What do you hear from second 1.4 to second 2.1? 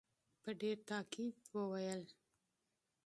وویل.